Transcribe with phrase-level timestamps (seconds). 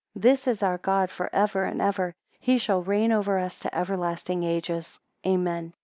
[0.15, 4.41] This is our God for ever and ever; he shall reign over us to everlasting
[4.43, 4.99] ages.
[5.27, 5.75] Amen.